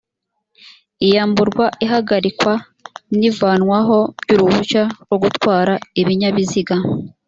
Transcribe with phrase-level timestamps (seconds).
[1.05, 2.53] iyamburwa ihagarikwa
[3.17, 6.75] n ivanwaho by uruhushya rwogutwara ibinyabiziga